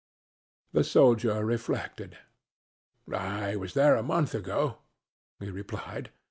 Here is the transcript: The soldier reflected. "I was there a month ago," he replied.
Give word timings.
The 0.73 0.83
soldier 0.83 1.45
reflected. 1.45 2.17
"I 3.13 3.55
was 3.55 3.75
there 3.75 3.95
a 3.95 4.01
month 4.01 4.33
ago," 4.33 4.79
he 5.39 5.51
replied. 5.51 6.09